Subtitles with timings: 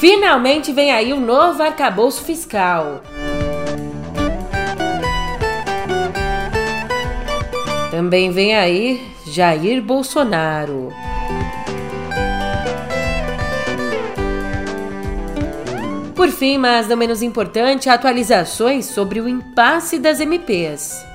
[0.00, 3.02] Finalmente vem aí o novo arcabouço fiscal.
[7.90, 10.90] Também vem aí Jair Bolsonaro.
[16.14, 21.09] Por fim, mas não menos importante, atualizações sobre o impasse das MPs.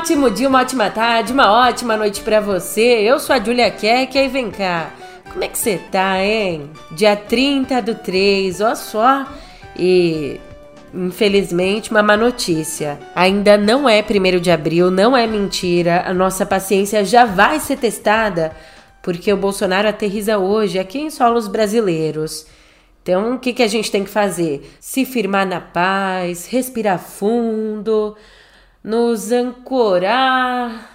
[0.00, 2.80] Ótimo dia, uma ótima tarde, uma ótima noite para você.
[2.80, 4.94] Eu sou a Julia Keck e vem cá.
[5.30, 6.70] Como é que você tá, hein?
[6.92, 9.26] Dia 30 do 3, ó só.
[9.78, 10.40] E
[10.94, 12.98] infelizmente uma má notícia.
[13.14, 16.02] Ainda não é 1 de abril, não é mentira.
[16.06, 18.56] A nossa paciência já vai ser testada
[19.02, 22.46] porque o Bolsonaro aterriza hoje aqui em solos brasileiros.
[23.02, 24.74] Então, o que, que a gente tem que fazer?
[24.80, 28.16] Se firmar na paz, respirar fundo,
[28.82, 30.90] nos ancorar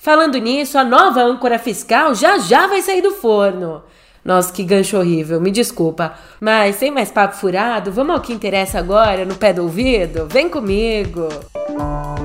[0.00, 3.82] Falando nisso, a nova âncora fiscal já já vai sair do forno.
[4.24, 6.14] Nossa, que gancho horrível, me desculpa.
[6.40, 10.28] Mas sem mais papo furado, vamos ao que interessa agora no pé do ouvido?
[10.28, 11.28] Vem comigo!
[11.68, 12.17] Música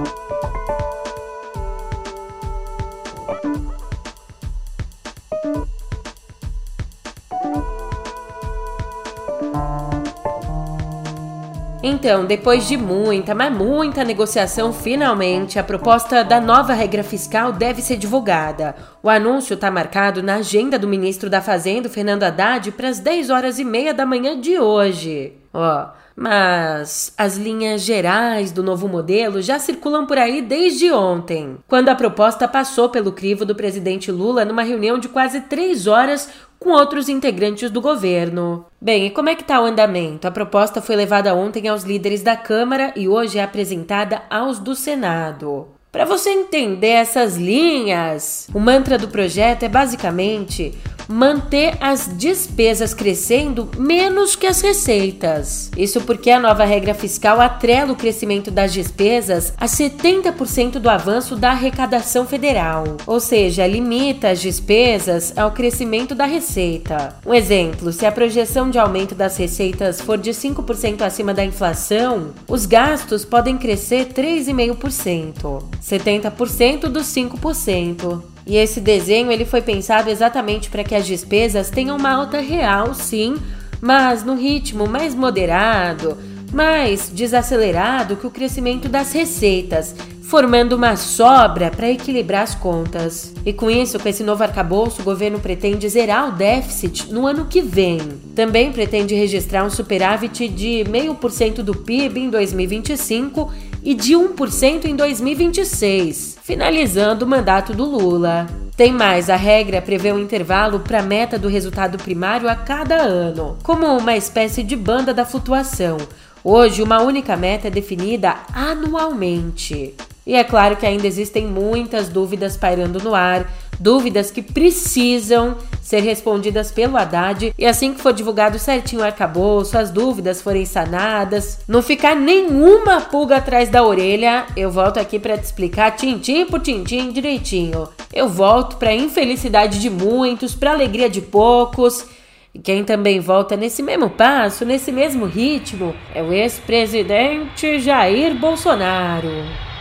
[11.86, 17.82] Então, depois de muita, mas muita negociação, finalmente a proposta da nova regra fiscal deve
[17.82, 18.74] ser divulgada.
[19.04, 23.30] O anúncio está marcado na agenda do ministro da Fazenda, Fernando Haddad, para as 10
[23.30, 25.43] horas e meia da manhã de hoje.
[25.54, 31.90] Ó, mas as linhas gerais do novo modelo já circulam por aí desde ontem, quando
[31.90, 36.30] a proposta passou pelo crivo do presidente Lula numa reunião de quase três horas
[36.60, 38.66] com outros integrantes do governo.
[38.82, 40.28] Bem, e como é que está o andamento?
[40.28, 44.74] A proposta foi levada ontem aos líderes da Câmara e hoje é apresentada aos do
[44.74, 45.68] Senado.
[45.94, 50.74] Para você entender essas linhas, o mantra do projeto é basicamente
[51.08, 55.70] manter as despesas crescendo menos que as receitas.
[55.78, 61.36] Isso porque a nova regra fiscal atrela o crescimento das despesas a 70% do avanço
[61.36, 67.16] da arrecadação federal, ou seja, limita as despesas ao crescimento da receita.
[67.26, 72.32] Um exemplo: se a projeção de aumento das receitas for de 5% acima da inflação,
[72.48, 78.24] os gastos podem crescer 3,5%, 70% dos 5%.
[78.46, 82.94] E esse desenho ele foi pensado exatamente para que as despesas tenham uma alta real,
[82.94, 83.36] sim,
[83.82, 86.18] mas no ritmo mais moderado,
[86.54, 93.34] mais desacelerado que o crescimento das receitas, formando uma sobra para equilibrar as contas.
[93.46, 97.46] E com isso, com esse novo arcabouço, o governo pretende zerar o déficit no ano
[97.46, 98.00] que vem.
[98.36, 103.52] Também pretende registrar um superávit de 0,5% do PIB em 2025
[103.84, 108.48] e de 1% em 2026, finalizando o mandato do Lula.
[108.78, 112.96] Tem mais, a regra prevê um intervalo para a meta do resultado primário a cada
[112.96, 115.98] ano, como uma espécie de banda da flutuação.
[116.44, 119.94] Hoje, uma única meta é definida anualmente.
[120.26, 126.00] E é claro que ainda existem muitas dúvidas pairando no ar, dúvidas que precisam ser
[126.00, 131.60] respondidas pelo Haddad e assim que for divulgado certinho o arcabouço, as dúvidas forem sanadas,
[131.68, 136.62] não ficar nenhuma pulga atrás da orelha, eu volto aqui para te explicar tintim por
[136.62, 137.90] tintim direitinho.
[138.14, 142.06] Eu volto para infelicidade de muitos, para alegria de poucos.
[142.54, 149.73] E quem também volta nesse mesmo passo, nesse mesmo ritmo, é o ex-presidente Jair Bolsonaro.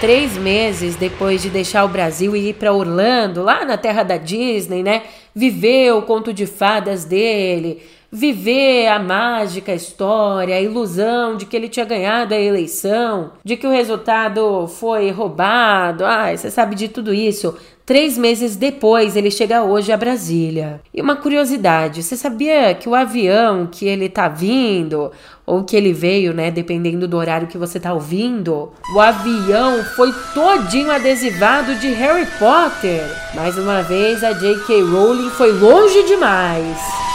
[0.00, 4.16] Três meses depois de deixar o Brasil e ir para Orlando, lá na terra da
[4.16, 5.02] Disney, né?
[5.34, 11.68] Viver o conto de fadas dele, viver a mágica história, a ilusão de que ele
[11.68, 16.04] tinha ganhado a eleição, de que o resultado foi roubado.
[16.04, 17.56] Ah, você sabe de tudo isso.
[17.86, 20.80] Três meses depois, ele chega hoje a Brasília.
[20.92, 25.12] E uma curiosidade: você sabia que o avião que ele tá vindo,
[25.46, 30.12] ou que ele veio, né, dependendo do horário que você tá ouvindo, o avião foi
[30.34, 33.04] todinho adesivado de Harry Potter?
[33.36, 34.82] Mais uma vez, a J.K.
[34.82, 37.06] Rowling foi longe demais.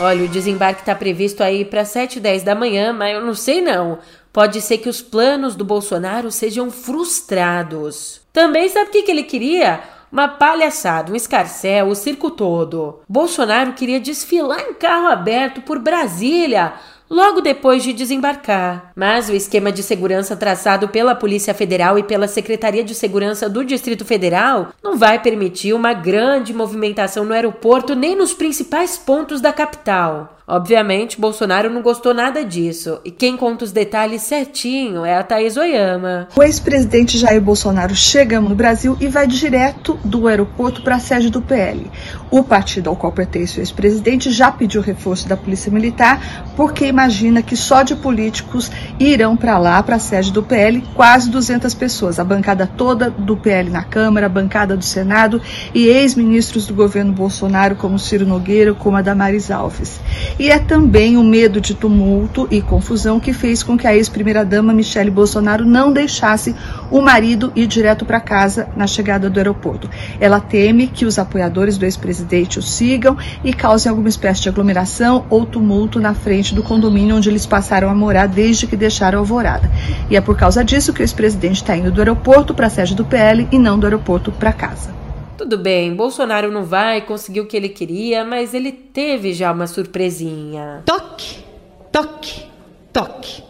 [0.00, 3.34] Olha, o desembarque está previsto aí para 7 e 10 da manhã, mas eu não
[3.34, 3.98] sei não.
[4.32, 8.20] Pode ser que os planos do Bolsonaro sejam frustrados.
[8.32, 9.80] Também sabe o que, ele queria?
[10.10, 13.00] Uma palhaçada, um escarcel, o circo todo.
[13.08, 16.74] Bolsonaro queria desfilar em carro aberto por Brasília,
[17.10, 18.92] logo depois de desembarcar.
[18.94, 23.64] Mas o esquema de segurança traçado pela Polícia Federal e pela Secretaria de Segurança do
[23.64, 29.52] Distrito Federal não vai permitir uma grande movimentação no aeroporto nem nos principais pontos da
[29.52, 30.37] capital.
[30.48, 33.00] Obviamente, Bolsonaro não gostou nada disso.
[33.04, 36.26] E quem conta os detalhes certinho é a Thaís Oyama.
[36.34, 41.28] O ex-presidente Jair Bolsonaro chega no Brasil e vai direto do aeroporto para a sede
[41.28, 41.90] do PL.
[42.30, 47.42] O partido ao qual pertence o ex-presidente já pediu reforço da Polícia Militar porque imagina
[47.42, 52.18] que só de políticos irão para lá, para a sede do PL, quase 200 pessoas.
[52.18, 55.42] A bancada toda do PL na Câmara, a bancada do Senado
[55.74, 60.00] e ex-ministros do governo Bolsonaro, como Ciro Nogueira, como a Damares Alves.
[60.38, 64.72] E é também o medo de tumulto e confusão que fez com que a ex-primeira-dama
[64.72, 66.54] Michele Bolsonaro não deixasse
[66.92, 69.90] o marido ir direto para casa na chegada do aeroporto.
[70.20, 75.26] Ela teme que os apoiadores do ex-presidente o sigam e causem alguma espécie de aglomeração
[75.28, 79.22] ou tumulto na frente do condomínio onde eles passaram a morar desde que deixaram a
[79.22, 79.68] alvorada.
[80.08, 82.94] E é por causa disso que o ex-presidente está indo do aeroporto para a sede
[82.94, 84.97] do PL e não do aeroporto para casa.
[85.38, 89.68] Tudo bem, Bolsonaro não vai conseguir o que ele queria, mas ele teve já uma
[89.68, 90.82] surpresinha.
[90.84, 91.44] Toque,
[91.92, 92.44] toque,
[92.92, 93.44] toque.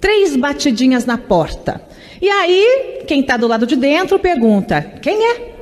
[0.00, 1.82] Três batidinhas na porta.
[2.22, 5.55] E aí, quem está do lado de dentro pergunta: quem é?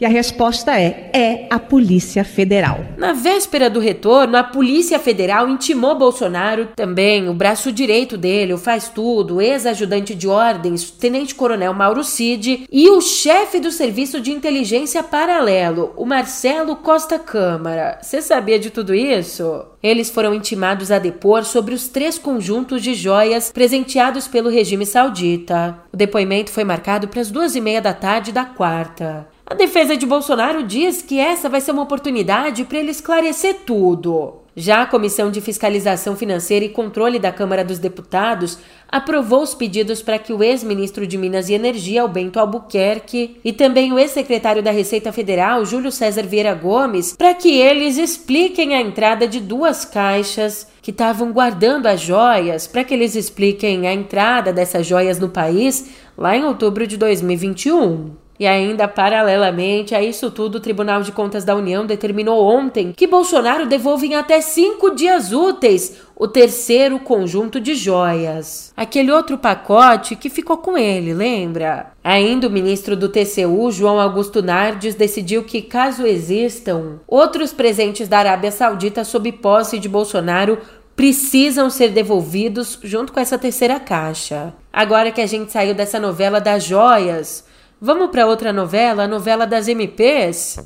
[0.00, 2.80] E a resposta é: é a Polícia Federal.
[2.96, 8.58] Na véspera do retorno, a Polícia Federal intimou Bolsonaro, também o braço direito dele, o
[8.58, 15.02] faz tudo, ex-ajudante de ordens, tenente-coronel Mauro Cid, e o chefe do Serviço de Inteligência
[15.02, 17.98] Paralelo, o Marcelo Costa Câmara.
[18.00, 19.66] Você sabia de tudo isso?
[19.82, 25.78] Eles foram intimados a depor sobre os três conjuntos de joias presenteados pelo regime saudita.
[25.92, 29.26] O depoimento foi marcado para as duas e meia da tarde da quarta.
[29.50, 34.34] A defesa de Bolsonaro diz que essa vai ser uma oportunidade para ele esclarecer tudo.
[34.54, 38.58] Já a Comissão de Fiscalização Financeira e Controle da Câmara dos Deputados
[38.88, 43.92] aprovou os pedidos para que o ex-ministro de Minas e Energia, Bento Albuquerque, e também
[43.92, 49.26] o ex-secretário da Receita Federal, Júlio César Vieira Gomes, para que eles expliquem a entrada
[49.26, 54.86] de duas caixas que estavam guardando as joias, para que eles expliquem a entrada dessas
[54.86, 58.19] joias no país lá em outubro de 2021.
[58.40, 63.06] E ainda, paralelamente a isso tudo, o Tribunal de Contas da União determinou ontem que
[63.06, 68.72] Bolsonaro devolva em até cinco dias úteis o terceiro conjunto de joias.
[68.74, 71.92] Aquele outro pacote que ficou com ele, lembra?
[72.02, 78.20] Ainda o ministro do TCU, João Augusto Nardes, decidiu que, caso existam outros presentes da
[78.20, 80.56] Arábia Saudita sob posse de Bolsonaro,
[80.96, 84.54] precisam ser devolvidos junto com essa terceira caixa.
[84.72, 87.49] Agora que a gente saiu dessa novela das joias,
[87.82, 90.58] Vamos para outra novela, a novela das MPs?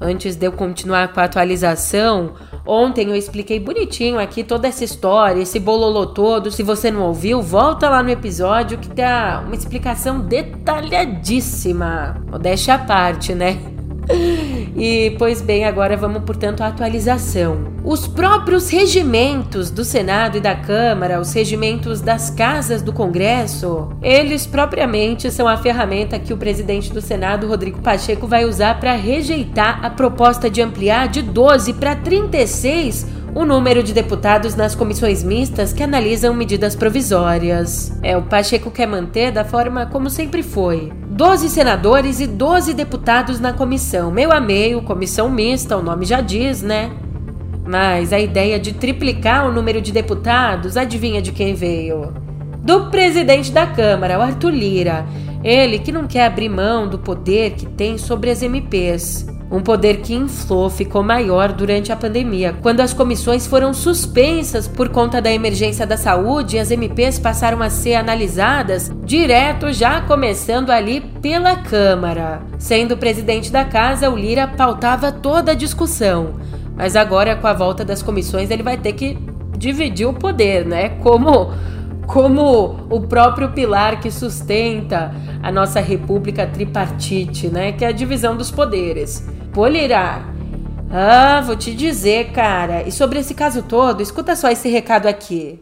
[0.00, 5.42] Antes de eu continuar com a atualização, ontem eu expliquei bonitinho aqui toda essa história,
[5.42, 6.52] esse bololô todo.
[6.52, 12.24] Se você não ouviu, volta lá no episódio que dá uma explicação detalhadíssima.
[12.30, 13.79] Modéstia à parte, né?
[14.76, 17.68] E, pois bem, agora vamos, portanto, à atualização.
[17.84, 24.46] Os próprios regimentos do Senado e da Câmara, os regimentos das casas do Congresso, eles
[24.46, 29.84] propriamente são a ferramenta que o presidente do Senado, Rodrigo Pacheco, vai usar para rejeitar
[29.84, 35.72] a proposta de ampliar de 12 para 36 o número de deputados nas comissões mistas
[35.72, 37.92] que analisam medidas provisórias.
[38.02, 40.92] É, o Pacheco quer manter da forma como sempre foi.
[41.10, 46.20] 12 senadores e 12 deputados na comissão, meio a meio, comissão mista, o nome já
[46.20, 46.90] diz, né?
[47.66, 52.12] Mas a ideia de triplicar o número de deputados, adivinha de quem veio?
[52.62, 55.06] Do presidente da Câmara, o Arthur Lira.
[55.42, 59.26] Ele que não quer abrir mão do poder que tem sobre as MPs.
[59.50, 64.90] Um poder que inflou ficou maior durante a pandemia, quando as comissões foram suspensas por
[64.90, 70.70] conta da emergência da saúde e as MPs passaram a ser analisadas direto, já começando
[70.70, 72.42] ali pela Câmara.
[72.58, 76.34] Sendo presidente da casa, o Lira pautava toda a discussão.
[76.76, 79.18] Mas agora, com a volta das comissões, ele vai ter que
[79.58, 80.90] dividir o poder, né?
[81.00, 81.52] Como
[82.06, 88.36] como o próprio pilar que sustenta a nossa república tripartite, né, que é a divisão
[88.36, 89.26] dos poderes.
[89.52, 90.24] Polirá.
[90.90, 92.82] Ah, vou te dizer, cara.
[92.82, 95.58] E sobre esse caso todo, escuta só esse recado aqui.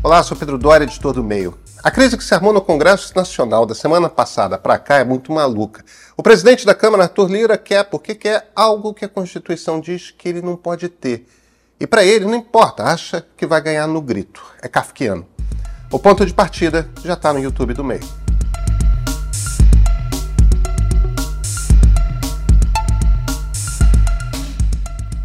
[0.00, 1.58] Olá, sou Pedro Doria, editor do Meio.
[1.82, 5.30] A crise que se armou no Congresso Nacional da semana passada para cá é muito
[5.30, 5.84] maluca.
[6.16, 10.28] O presidente da Câmara, Arthur Lira, quer porque quer algo que a Constituição diz que
[10.28, 11.28] ele não pode ter.
[11.78, 14.44] E para ele não importa, acha que vai ganhar no grito.
[14.60, 15.24] É kafkiano.
[15.90, 18.27] O ponto de partida já está no YouTube do meio.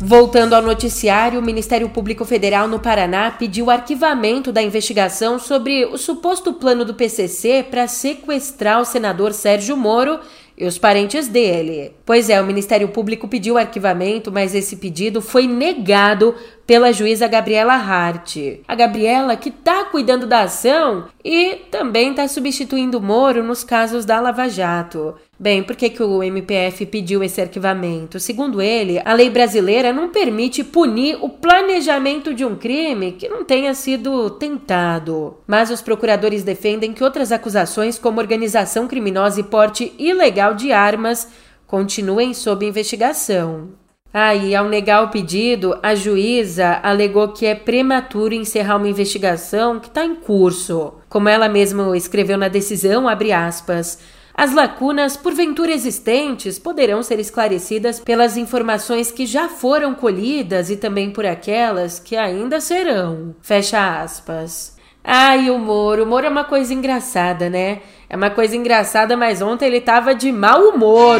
[0.05, 5.97] Voltando ao noticiário, o Ministério Público Federal no Paraná pediu arquivamento da investigação sobre o
[5.97, 10.19] suposto plano do PCC para sequestrar o senador Sérgio Moro
[10.57, 11.93] e os parentes dele.
[12.05, 17.73] Pois é, o Ministério Público pediu arquivamento, mas esse pedido foi negado pela juíza Gabriela
[17.73, 18.37] Hart.
[18.67, 24.19] A Gabriela que está cuidando da ação e também está substituindo Moro nos casos da
[24.19, 25.15] Lava Jato.
[25.37, 28.19] Bem, por que, que o MPF pediu esse arquivamento?
[28.19, 33.43] Segundo ele, a lei brasileira não permite punir o planejamento de um crime que não
[33.43, 35.37] tenha sido tentado.
[35.45, 41.27] Mas os procuradores defendem que outras acusações, como organização criminosa e porte ilegal de armas,
[41.67, 43.82] continuem sob investigação.
[44.13, 49.87] Ah, ao negar o pedido, a juíza alegou que é prematuro encerrar uma investigação que
[49.87, 50.93] está em curso.
[51.09, 53.97] Como ela mesma escreveu na decisão, aspas,
[54.35, 61.09] as lacunas, porventura existentes, poderão ser esclarecidas pelas informações que já foram colhidas e também
[61.09, 63.35] por aquelas que ainda serão.
[63.41, 64.75] Fecha aspas.
[65.03, 66.03] Ai, o Moro.
[66.03, 67.81] O Moro é uma coisa engraçada, né?
[68.07, 71.19] É uma coisa engraçada, mas ontem ele tava de mau humor.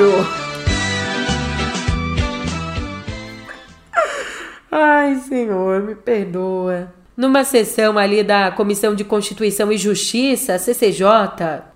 [4.75, 6.91] Ai, Senhor, me perdoa.
[7.15, 11.05] Numa sessão ali da Comissão de Constituição e Justiça, CCJ,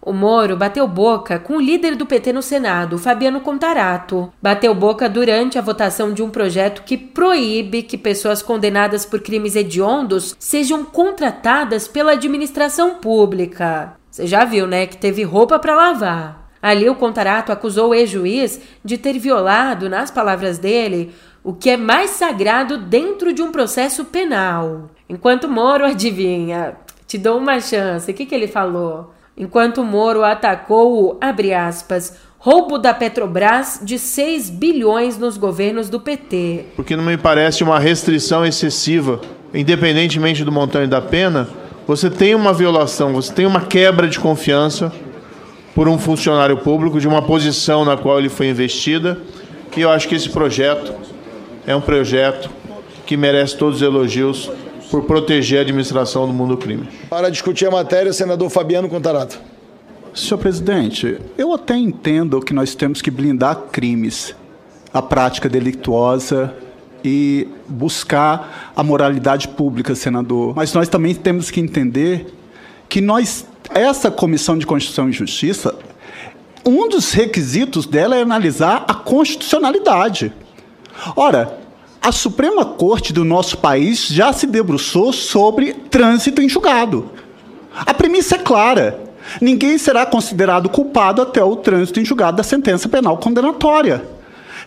[0.01, 4.33] o Moro bateu boca com o líder do PT no Senado, Fabiano Contarato.
[4.41, 9.55] Bateu boca durante a votação de um projeto que proíbe que pessoas condenadas por crimes
[9.55, 13.93] hediondos sejam contratadas pela administração pública.
[14.09, 16.47] Você já viu, né, que teve roupa para lavar.
[16.61, 21.13] Ali o Contarato acusou o ex-juiz de ter violado, nas palavras dele,
[21.47, 24.89] o que é mais sagrado dentro de um processo penal.
[25.07, 26.73] Enquanto Moro adivinha,
[27.07, 28.11] te dou uma chance.
[28.11, 29.13] O que, que ele falou?
[29.37, 36.01] Enquanto Moro atacou o, abre aspas, roubo da Petrobras de 6 bilhões nos governos do
[36.01, 36.65] PT.
[36.75, 39.21] Porque não me parece uma restrição excessiva,
[39.53, 41.47] independentemente do montante da pena,
[41.87, 44.91] você tem uma violação, você tem uma quebra de confiança
[45.73, 49.17] por um funcionário público de uma posição na qual ele foi investida.
[49.77, 50.93] E eu acho que esse projeto
[51.67, 52.49] é um projeto
[53.05, 54.49] que merece todos os elogios
[54.89, 56.87] por proteger a administração do mundo do crime.
[57.09, 59.37] Para discutir a matéria, senador Fabiano Contarato.
[60.15, 64.33] Senhor presidente, eu até entendo que nós temos que blindar crimes,
[64.93, 66.55] a prática delictuosa
[67.03, 70.55] e buscar a moralidade pública, senador.
[70.55, 72.33] Mas nós também temos que entender
[72.87, 73.45] que nós,
[73.75, 75.75] essa Comissão de Constituição e Justiça,
[76.65, 80.31] um dos requisitos dela é analisar a constitucionalidade.
[81.15, 81.59] Ora,
[82.01, 87.11] a Suprema Corte do nosso país já se debruçou sobre trânsito em julgado.
[87.75, 88.99] A premissa é clara:
[89.41, 94.03] ninguém será considerado culpado até o trânsito em julgado da sentença penal condenatória.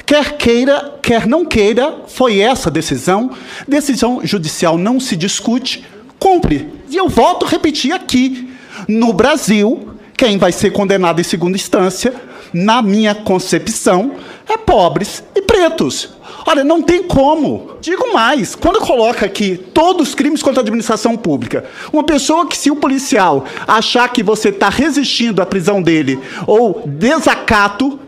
[0.04, 3.30] Quer queira, quer não queira, foi essa a decisão.
[3.66, 5.84] Decisão judicial não se discute,
[6.18, 6.68] cumpre.
[6.88, 8.52] E eu volto a repetir aqui:
[8.88, 12.12] no Brasil, quem vai ser condenado em segunda instância,
[12.52, 14.16] na minha concepção,
[14.52, 16.10] é pobres e pretos.
[16.46, 17.72] Olha, não tem como.
[17.80, 22.56] Digo mais, quando coloca aqui todos os crimes contra a administração pública, uma pessoa que,
[22.56, 27.98] se o policial achar que você está resistindo à prisão dele ou desacato,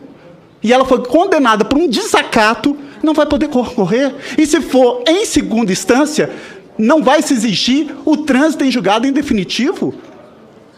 [0.62, 4.14] e ela foi condenada por um desacato, não vai poder concorrer.
[4.38, 6.30] E se for em segunda instância,
[6.78, 9.94] não vai se exigir o trânsito em julgado em definitivo?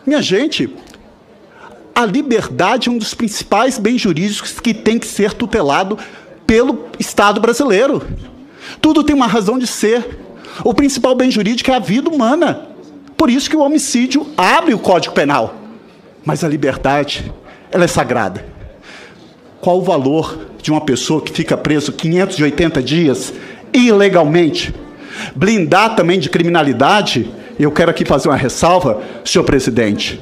[0.07, 0.75] Minha gente,
[1.95, 5.97] a liberdade é um dos principais bens jurídicos que tem que ser tutelado
[6.47, 8.03] pelo Estado brasileiro.
[8.81, 10.19] Tudo tem uma razão de ser.
[10.65, 12.69] O principal bem jurídico é a vida humana.
[13.17, 15.55] Por isso que o homicídio abre o Código Penal.
[16.25, 17.33] Mas a liberdade,
[17.71, 18.45] ela é sagrada.
[19.61, 23.33] Qual o valor de uma pessoa que fica preso 580 dias
[23.73, 24.75] ilegalmente?
[25.35, 30.21] Blindar também de criminalidade, eu quero aqui fazer uma ressalva, senhor presidente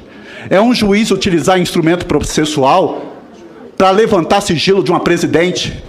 [0.49, 3.13] é um juiz utilizar instrumento processual
[3.77, 5.83] para levantar sigilo de uma presidente.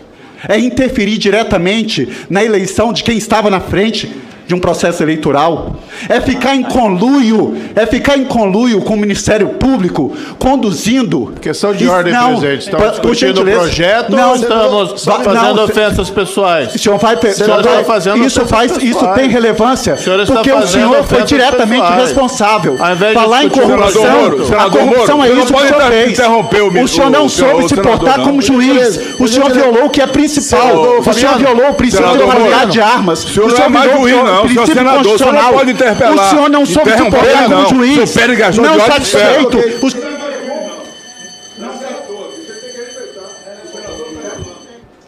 [0.49, 4.11] É interferir diretamente na eleição de quem estava na frente
[4.47, 5.77] de um processo eleitoral,
[6.09, 11.33] é ficar em conluio, é ficar em conluio com o Ministério Público, conduzindo.
[11.41, 12.65] Questão de ordem, não, presidente.
[12.65, 16.75] Estamos discutindo o projeto não, ou estamos não, fazendo não, ofensas pessoais?
[16.75, 18.97] O senhor vai, senhor está fazendo isso faz, pessoais.
[18.97, 22.03] isso tem relevância, o porque o senhor foi diretamente pessoais.
[22.03, 22.77] responsável.
[23.15, 26.19] Falar em corrupção, senador, a corrupção Moro, é isso que o senhor fez.
[26.19, 29.01] O, o senhor não soube se portar como juiz.
[29.19, 30.99] O senhor violou o que é principal.
[30.99, 33.25] O senhor violou o princípio de legalidade de armas.
[33.25, 35.35] O senhor violou não, princípio senador, constitucional.
[35.35, 36.27] O senhor não pode interpelar.
[36.27, 38.11] O senhor não soube se portar como juiz.
[38.11, 39.59] O Pérez gastou não de satisfeito.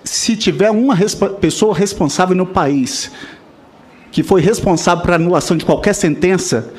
[0.05, 3.13] se tiver uma resp pessoa responsável no país
[4.11, 6.73] que foi responsável por anulação de qualquer sentença,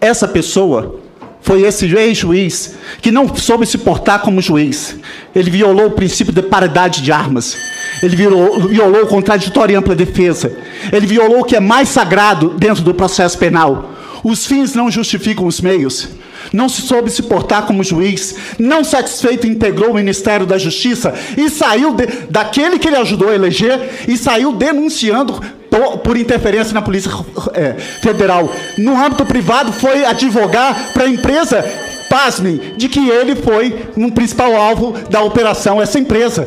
[0.00, 1.00] essa pessoa
[1.42, 4.96] foi esse ex-juiz que não soube se portar como juiz.
[5.34, 7.56] Ele violou o princípio de paridade de armas.
[8.02, 10.52] Ele violou, violou o contraditório e ampla defesa.
[10.92, 13.92] Ele violou o que é mais sagrado dentro do processo penal.
[14.24, 16.08] Os fins não justificam os meios.
[16.52, 18.34] Não se soube se portar como juiz.
[18.58, 23.34] Não satisfeito, integrou o Ministério da Justiça e saiu de, daquele que ele ajudou a
[23.34, 25.40] eleger e saiu denunciando
[25.70, 27.10] por, por interferência na Polícia
[27.54, 28.52] é, Federal.
[28.78, 31.64] No âmbito privado, foi advogar para a empresa,
[32.10, 36.46] pasmem, de que ele foi um principal alvo da operação, essa empresa.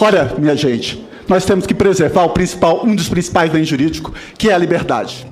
[0.00, 4.48] Olha, minha gente, nós temos que preservar o principal, um dos principais bens jurídicos, que
[4.48, 5.26] é a liberdade.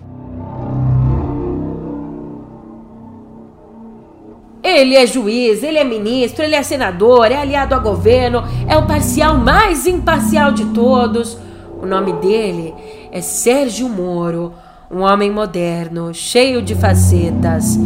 [4.62, 8.84] Ele é juiz, ele é ministro, ele é senador, é aliado a governo, é o
[8.86, 11.38] parcial mais imparcial de todos.
[11.80, 12.74] O nome dele
[13.12, 14.52] é Sérgio Moro,
[14.90, 17.78] um homem moderno, cheio de facetas,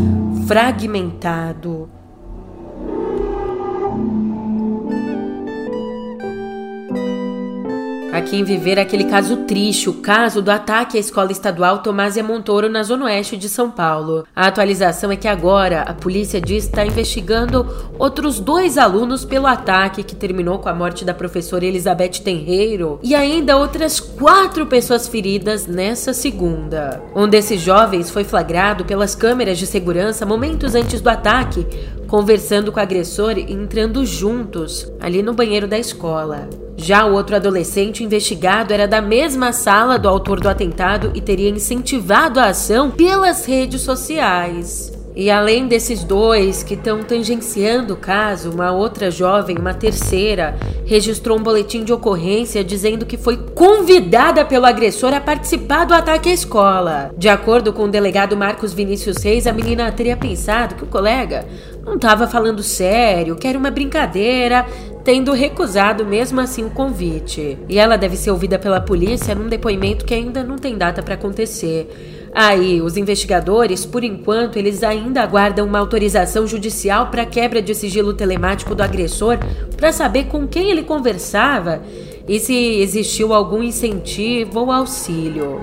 [0.47, 2.00] fragmentado.
[8.13, 12.69] Aqui em Viver, aquele caso triste, o caso do ataque à escola estadual Tomásia Montoro
[12.69, 14.27] na zona oeste de São Paulo.
[14.35, 17.65] A atualização é que agora a polícia diz que está investigando
[18.01, 23.15] outros dois alunos pelo ataque que terminou com a morte da professora Elizabeth Tenreiro e
[23.15, 27.01] ainda outras quatro pessoas feridas nessa segunda.
[27.15, 31.65] Um desses jovens foi flagrado pelas câmeras de segurança momentos antes do ataque,
[32.09, 36.49] conversando com o agressor e entrando juntos ali no banheiro da escola.
[36.83, 41.51] Já o outro adolescente investigado era da mesma sala do autor do atentado e teria
[41.51, 44.91] incentivado a ação pelas redes sociais.
[45.15, 50.57] E além desses dois que estão tangenciando o caso, uma outra jovem, uma terceira,
[50.87, 56.31] registrou um boletim de ocorrência dizendo que foi convidada pelo agressor a participar do ataque
[56.31, 57.11] à escola.
[57.19, 61.45] De acordo com o delegado Marcos Vinícius Reis, a menina teria pensado que o colega
[61.85, 64.65] não estava falando sério, que era uma brincadeira,
[65.11, 67.59] tendo recusado mesmo assim o convite.
[67.69, 71.15] E ela deve ser ouvida pela polícia num depoimento que ainda não tem data para
[71.15, 72.31] acontecer.
[72.33, 78.15] Aí, os investigadores, por enquanto, eles ainda aguardam uma autorização judicial para quebra de sigilo
[78.15, 79.37] telemático do agressor
[79.77, 81.83] para saber com quem ele conversava
[82.29, 85.61] e se existiu algum incentivo ou auxílio.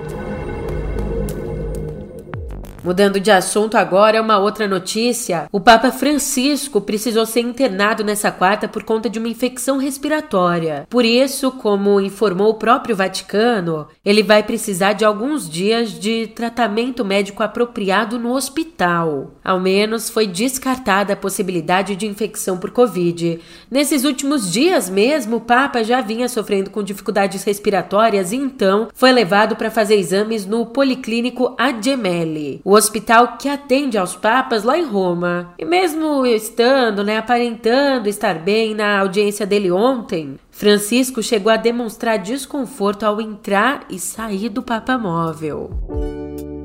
[2.88, 5.50] Mudando de assunto agora, uma outra notícia.
[5.52, 10.88] O Papa Francisco precisou ser internado nessa quarta por conta de uma infecção respiratória.
[10.90, 17.04] Por isso, como informou o próprio Vaticano, ele vai precisar de alguns dias de tratamento
[17.04, 19.32] médico apropriado no hospital.
[19.44, 23.42] Ao menos foi descartada a possibilidade de infecção por Covid.
[23.70, 29.12] Nesses últimos dias mesmo, o Papa já vinha sofrendo com dificuldades respiratórias e então foi
[29.12, 32.62] levado para fazer exames no Policlínico Agemelli.
[32.64, 35.54] O hospital que atende aos papas lá em Roma.
[35.58, 42.20] E mesmo estando, né, aparentando estar bem na audiência dele ontem, Francisco chegou a demonstrar
[42.20, 46.57] desconforto ao entrar e sair do Papa Móvel.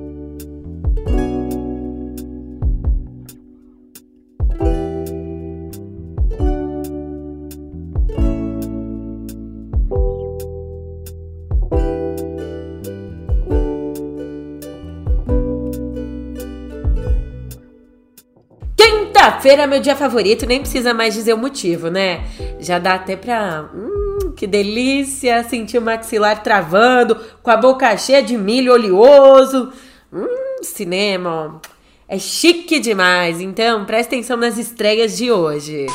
[19.42, 22.22] Quinta-feira é meu dia favorito, nem precisa mais dizer o motivo, né?
[22.60, 23.68] Já dá até pra.
[23.74, 25.42] Hum, que delícia!
[25.42, 29.72] Sentir o maxilar travando, com a boca cheia de milho oleoso.
[30.12, 31.68] Hum, cinema, ó.
[32.06, 35.86] É chique demais, então presta atenção nas estreias de hoje.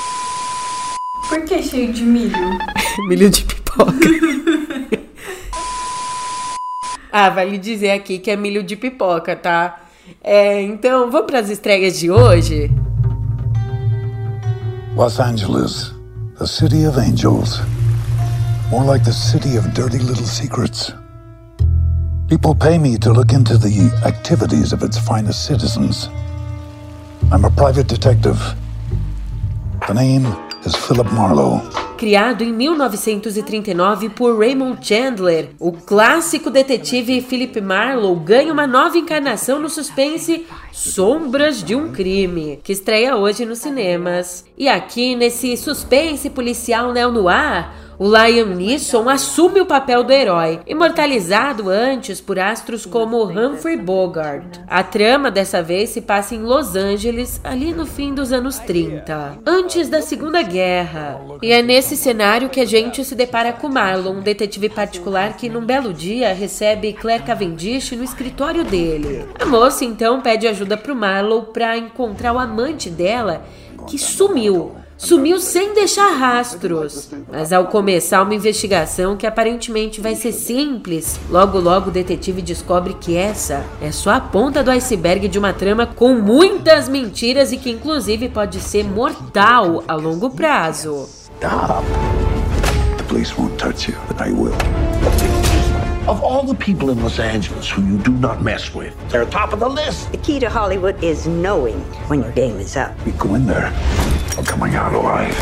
[1.30, 2.36] Por que cheio de milho?
[3.08, 4.10] milho de pipoca.
[7.14, 9.86] ah, vale dizer aqui que é milho de pipoca, tá?
[10.22, 12.70] É, então, vamos para as estreias de hoje?
[14.98, 15.92] Los Angeles,
[16.40, 17.60] the city of angels.
[18.72, 20.92] More like the city of dirty little secrets.
[22.28, 26.10] People pay me to look into the activities of its finest citizens.
[27.32, 28.40] I'm a private detective.
[29.88, 30.26] The name
[30.66, 31.87] is Philip Marlowe.
[31.98, 39.60] Criado em 1939 por Raymond Chandler, o clássico detetive Philip Marlowe ganha uma nova encarnação
[39.60, 44.46] no suspense Sombras de um Crime, que estreia hoje nos cinemas.
[44.56, 51.68] E aqui, nesse suspense policial neo-noir, O Liam Neeson assume o papel do herói, imortalizado
[51.68, 54.60] antes por astros como Humphrey Bogart.
[54.68, 59.40] A trama dessa vez se passa em Los Angeles, ali no fim dos anos 30,
[59.44, 61.20] antes da Segunda Guerra.
[61.42, 65.50] E é nesse cenário que a gente se depara com Marlon, um detetive particular que
[65.50, 69.26] num belo dia recebe Claire Cavendish no escritório dele.
[69.40, 73.44] A moça então pede ajuda pro Marlon para encontrar o amante dela
[73.88, 77.10] que sumiu sumiu sem deixar rastros.
[77.32, 82.96] Mas ao começar uma investigação que aparentemente vai ser simples, logo logo o detetive descobre
[82.96, 87.58] que essa é só a ponta do iceberg de uma trama com muitas mentiras e
[87.58, 91.08] que inclusive pode ser mortal a longo prazo.
[91.38, 91.86] Stop.
[92.98, 94.97] The police won't touch you, but I will.
[96.09, 99.53] Of all the people in Los Angeles who you do not mess with, they're top
[99.53, 100.11] of the list.
[100.11, 101.79] The key to Hollywood is knowing
[102.09, 102.93] when your game is up.
[103.07, 103.73] You go in there
[104.45, 105.35] coming out alive.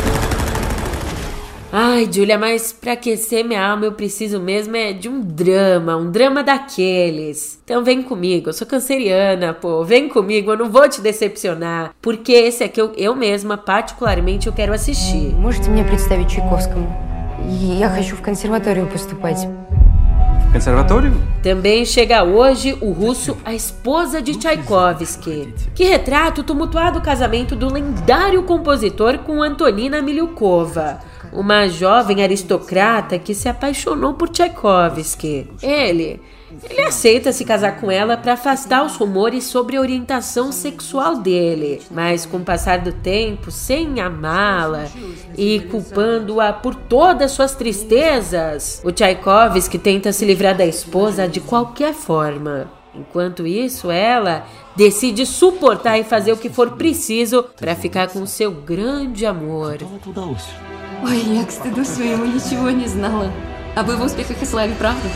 [1.73, 6.11] Ai, Julia, mas pra aquecer minha alma eu preciso mesmo é de um drama, um
[6.11, 7.57] drama daqueles.
[7.63, 12.33] Então vem comigo, eu sou canceriana, pô, vem comigo, eu não vou te decepcionar, porque
[12.33, 15.33] esse aqui eu, eu mesma, particularmente, eu quero assistir.
[15.33, 16.87] Можете мне представить Чайковскому?
[17.79, 19.47] Я хочу в консерваторию поступать.
[20.52, 21.12] Conservatório.
[21.42, 27.72] Também chega hoje o russo A Esposa de Tchaikovsky, que retrata o tumultuado casamento do
[27.72, 30.98] lendário compositor com Antonina Milyukova,
[31.36, 35.48] uma jovem aristocrata que se apaixonou por Tchaikovsky.
[35.62, 36.20] Ele
[36.70, 41.82] ele aceita se casar com ela para afastar os rumores sobre a orientação sexual dele,
[41.90, 44.86] mas com o passar do tempo, sem amá-la
[45.36, 51.92] e culpando-a por todas suas tristezas, o Tchaikovsky tenta se livrar da esposa de qualquer
[51.92, 52.70] forma.
[52.94, 58.50] Enquanto isso, ela decide suportar e fazer o que for preciso para ficar com seu
[58.50, 59.78] grande amor.
[61.03, 63.31] Ой, я к стыду своему ничего не знала.
[63.75, 65.09] А вы в успехах и славе, правда?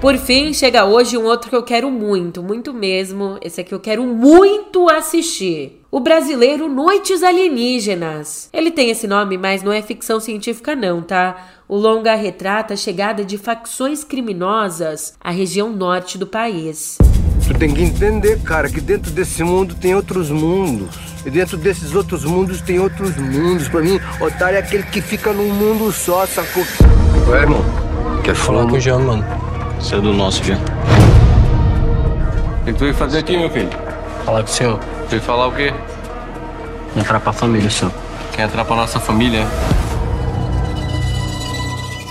[0.00, 3.38] Por fim, chega hoje um outro que eu quero muito, muito mesmo.
[3.40, 5.77] Esse aqui eu quero muito assistir.
[5.91, 8.47] o brasileiro Noites Alienígenas.
[8.53, 11.47] Ele tem esse nome, mas não é ficção científica, não, tá?
[11.67, 16.99] O longa retrata a chegada de facções criminosas à região norte do país.
[17.47, 20.95] Tu tem que entender, cara, que dentro desse mundo tem outros mundos.
[21.25, 23.67] E dentro desses outros mundos tem outros mundos.
[23.67, 26.63] Pra mim, otário é aquele que fica num mundo só, sacou?
[27.29, 27.65] Ué, irmão,
[28.23, 29.25] quer falar com o Jean, mano?
[29.79, 30.59] Você é do nosso, Jean.
[32.61, 33.88] O que tu veio fazer aqui, meu filho?
[34.25, 34.79] Falar com o senhor.
[35.09, 35.73] Veio falar o quê?
[36.95, 37.93] Entrar pra família, senhor.
[38.33, 39.45] Quer entrar pra nossa família?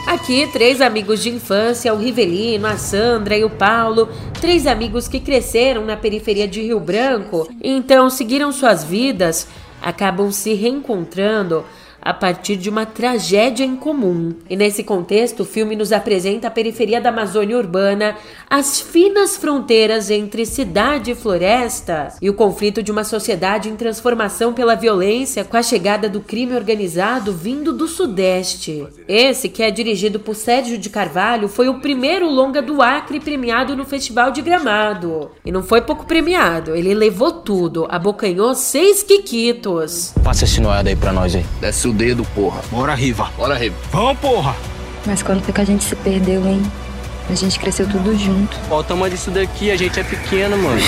[0.07, 4.09] Aqui, três amigos de infância, o Rivelino, a Sandra e o Paulo,
[4.41, 9.47] três amigos que cresceram na periferia de Rio Branco, então seguiram suas vidas,
[9.83, 11.65] acabam se reencontrando
[12.09, 14.35] a partir de uma tragédia em comum.
[14.49, 18.17] E nesse contexto, o filme nos apresenta a periferia da Amazônia urbana,
[18.49, 24.55] as finas fronteiras entre cidade e floresta e o conflito de uma sociedade em transformação
[24.55, 28.87] pela violência com a chegada do crime organizado vindo do Sudeste.
[29.07, 33.77] Esse, que é dirigido por Sérgio de Carvalho, foi o primeiro longa do Acre premiado
[33.77, 35.31] no Festival de Gramado.
[35.45, 40.15] E não foi pouco premiado, ele levou tudo, abocanhou seis quiquitos.
[40.25, 41.45] Passa esse noeda aí pra nós aí.
[41.61, 42.63] Desce o dedo, porra.
[42.71, 43.31] Bora, Riva.
[43.37, 43.77] Bora, Riva.
[43.91, 44.55] Vamos, porra.
[45.05, 46.63] Mas quando foi que a gente se perdeu, hein?
[47.29, 48.57] A gente cresceu tudo junto.
[48.71, 50.81] Olha o tamanho disso daqui, a gente é pequeno, mano.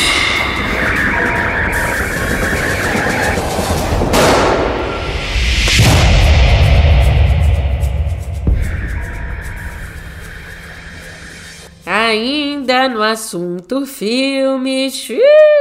[12.61, 15.09] Ainda no assunto filmes,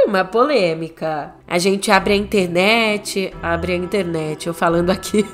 [0.06, 1.32] uma polêmica.
[1.48, 5.24] A gente abre a internet, abre a internet, eu falando aqui.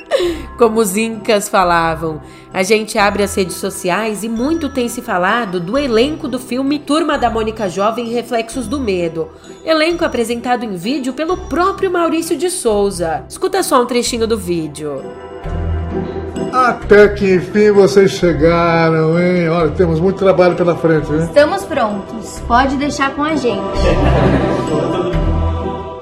[0.56, 5.60] Como os incas falavam, a gente abre as redes sociais e muito tem se falado
[5.60, 9.28] do elenco do filme Turma da Mônica Jovem Reflexos do Medo.
[9.66, 13.26] Elenco apresentado em vídeo pelo próprio Maurício de Souza.
[13.28, 15.31] Escuta só um trechinho do vídeo.
[16.52, 19.48] Até que enfim vocês chegaram, hein?
[19.48, 21.24] Olha, temos muito trabalho pela frente, hein?
[21.24, 22.40] Estamos prontos.
[22.46, 23.62] Pode deixar com a gente.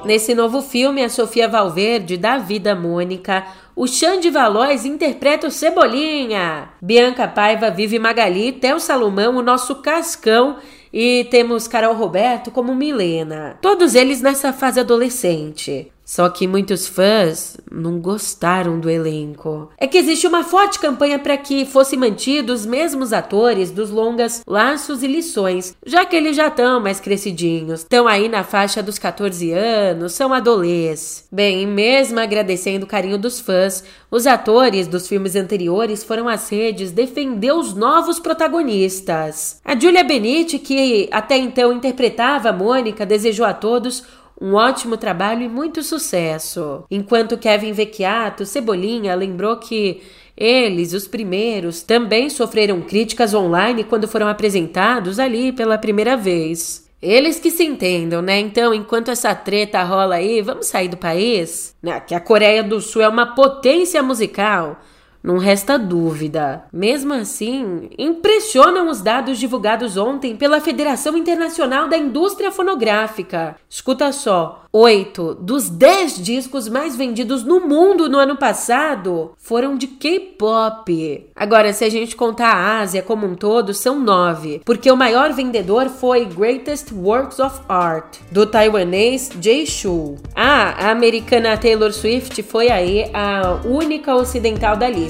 [0.05, 3.45] Nesse novo filme, a Sofia Valverde dá vida a Mônica.
[3.77, 6.71] O Xande Valois interpreta o Cebolinha.
[6.83, 10.57] Bianca Paiva vive Magali, Theo Salomão, o nosso Cascão.
[10.93, 13.57] E temos Carol Roberto como Milena.
[13.63, 15.93] Todos eles nessa fase adolescente.
[16.11, 19.71] Só que muitos fãs não gostaram do elenco.
[19.79, 24.43] É que existe uma forte campanha para que fossem mantidos os mesmos atores dos longas
[24.45, 28.99] Laços e Lições, já que eles já estão mais crescidinhos, estão aí na faixa dos
[28.99, 31.29] 14 anos, são adolescentes.
[31.31, 36.91] Bem, mesmo agradecendo o carinho dos fãs, os atores dos filmes anteriores foram às redes
[36.91, 39.61] defender os novos protagonistas.
[39.65, 44.03] A Julia Benite, que até então interpretava Mônica, desejou a todos
[44.41, 46.85] um ótimo trabalho e muito sucesso.
[46.91, 50.01] Enquanto Kevin Vecchiato, Cebolinha, lembrou que
[50.37, 56.89] eles, os primeiros, também sofreram críticas online quando foram apresentados ali pela primeira vez.
[57.03, 58.39] Eles que se entendam, né?
[58.39, 61.75] Então, enquanto essa treta rola aí, vamos sair do país?
[61.83, 61.99] Né?
[62.01, 64.79] Que a Coreia do Sul é uma potência musical.
[65.23, 66.65] Não resta dúvida.
[66.73, 73.57] Mesmo assim, impressionam os dados divulgados ontem pela Federação Internacional da Indústria Fonográfica.
[73.69, 79.87] Escuta só: oito dos dez discos mais vendidos no mundo no ano passado foram de
[79.87, 81.27] K-pop.
[81.35, 85.33] Agora, se a gente contar a Ásia como um todo, são nove, porque o maior
[85.33, 90.17] vendedor foi Greatest Works of Art, do taiwanês Jay Shu.
[90.35, 95.10] Ah, a americana Taylor Swift foi aí a única ocidental da lista,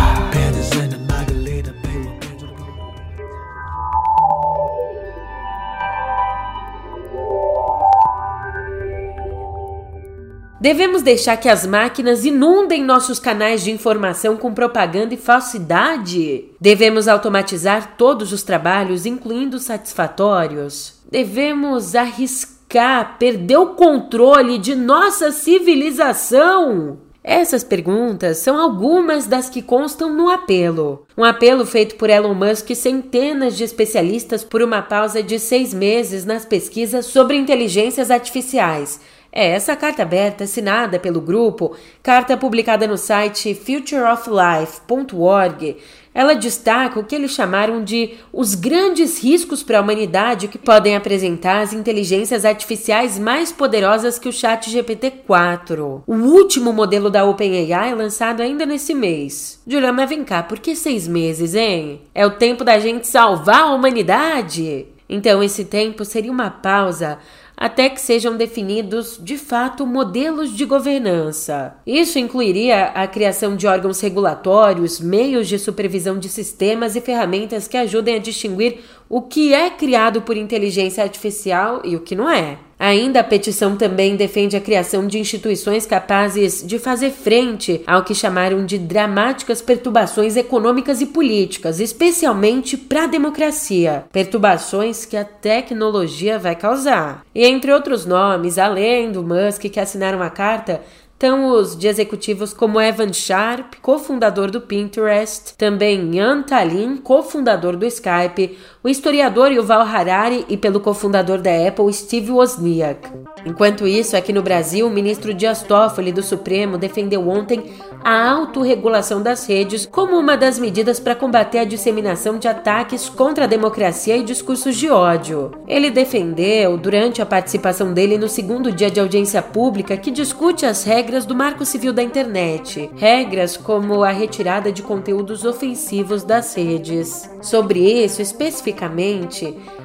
[10.61, 16.45] Devemos deixar que as máquinas inundem nossos canais de informação com propaganda e falsidade?
[16.61, 21.01] Devemos automatizar todos os trabalhos, incluindo os satisfatórios?
[21.09, 26.99] Devemos arriscar perder o controle de nossa civilização?
[27.23, 31.05] Essas perguntas são algumas das que constam no apelo.
[31.17, 35.73] Um apelo feito por Elon Musk e centenas de especialistas por uma pausa de seis
[35.73, 38.99] meses nas pesquisas sobre inteligências artificiais
[39.31, 45.77] é essa carta aberta assinada pelo grupo, carta publicada no site futureoflife.org.
[46.13, 50.97] Ela destaca o que eles chamaram de os grandes riscos para a humanidade que podem
[50.97, 57.95] apresentar as inteligências artificiais mais poderosas que o Chat GPT-4, o último modelo da OpenAI
[57.95, 59.61] lançado ainda nesse mês.
[59.65, 62.01] Juliana, vem cá, por que seis meses, hein?
[62.13, 64.87] É o tempo da gente salvar a humanidade?
[65.07, 67.19] Então, esse tempo seria uma pausa
[67.61, 71.75] até que sejam definidos de fato modelos de governança.
[71.85, 77.77] Isso incluiria a criação de órgãos regulatórios, meios de supervisão de sistemas e ferramentas que
[77.77, 82.57] ajudem a distinguir o que é criado por inteligência artificial e o que não é.
[82.81, 88.15] Ainda a petição também defende a criação de instituições capazes de fazer frente ao que
[88.15, 94.05] chamaram de dramáticas perturbações econômicas e políticas, especialmente para a democracia.
[94.11, 97.23] Perturbações que a tecnologia vai causar.
[97.35, 100.81] E entre outros nomes, além do Musk que assinaram a carta,
[101.21, 107.85] estão os de executivos como Evan Sharp, cofundador do Pinterest, também Yan Talin, cofundador do
[107.85, 113.09] Skype, o historiador Yuval Harari e pelo cofundador da Apple, Steve Wozniak.
[113.45, 119.21] Enquanto isso, aqui no Brasil, o ministro Dias Toffoli do Supremo defendeu ontem a autorregulação
[119.21, 124.17] das redes como uma das medidas para combater a disseminação de ataques contra a democracia
[124.17, 125.51] e discursos de ódio.
[125.67, 130.83] Ele defendeu, durante a participação dele no segundo dia de audiência pública, que discute as
[130.83, 137.29] regras do Marco Civil da Internet, regras como a retirada de conteúdos ofensivos das redes.
[137.41, 138.70] Sobre isso, especificamente,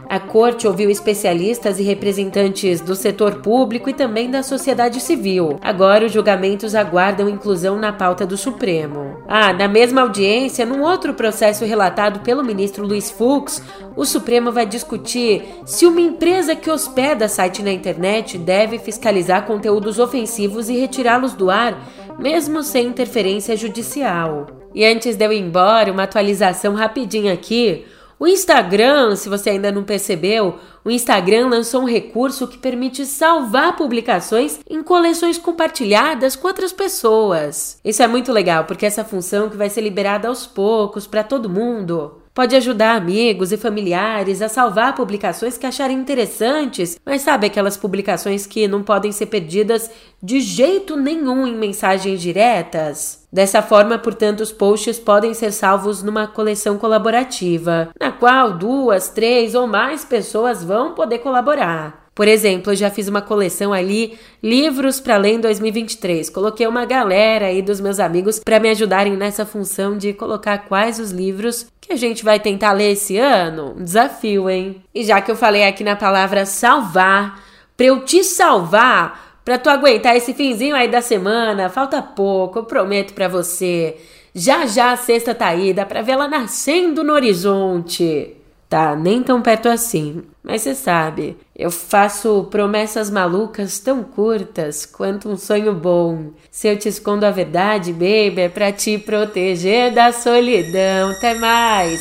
[0.08, 5.58] a corte ouviu especialistas e representantes do setor público e também da sociedade civil.
[5.60, 9.16] Agora os julgamentos aguardam inclusão na pauta do Supremo.
[9.26, 13.62] Ah, na mesma audiência, num outro processo relatado pelo ministro Luiz Fux,
[13.96, 19.98] o Supremo vai discutir se uma empresa que hospeda site na internet deve fiscalizar conteúdos
[19.98, 21.76] ofensivos e retirá-los do ar,
[22.18, 24.46] mesmo sem interferência judicial.
[24.74, 27.86] E antes de eu ir embora, uma atualização rapidinha aqui.
[28.18, 33.76] O Instagram, se você ainda não percebeu, o Instagram lançou um recurso que permite salvar
[33.76, 37.78] publicações em coleções compartilhadas com outras pessoas.
[37.84, 41.50] Isso é muito legal, porque essa função que vai ser liberada aos poucos para todo
[41.50, 47.78] mundo pode ajudar amigos e familiares a salvar publicações que acharem interessantes, mas sabe aquelas
[47.78, 49.90] publicações que não podem ser perdidas
[50.22, 53.26] de jeito nenhum em mensagens diretas?
[53.32, 59.54] Dessa forma, portanto, os posts podem ser salvos numa coleção colaborativa, na qual duas, três
[59.54, 62.05] ou mais pessoas vão poder colaborar.
[62.16, 66.30] Por exemplo, eu já fiz uma coleção ali, livros para ler em 2023.
[66.30, 70.98] Coloquei uma galera aí dos meus amigos para me ajudarem nessa função de colocar quais
[70.98, 73.74] os livros que a gente vai tentar ler esse ano.
[73.78, 74.82] Um desafio, hein?
[74.94, 77.38] E já que eu falei aqui na palavra salvar,
[77.76, 82.64] para eu te salvar, para tu aguentar esse finzinho aí da semana, falta pouco, eu
[82.64, 83.94] prometo para você.
[84.34, 88.35] Já já a sexta tá aí, dá pra ver ela nascendo no horizonte.
[88.68, 90.22] Tá, nem tão perto assim.
[90.42, 96.30] Mas você sabe, eu faço promessas malucas tão curtas quanto um sonho bom.
[96.50, 101.10] Se eu te escondo a verdade, baby, é pra te proteger da solidão.
[101.10, 102.00] Até mais!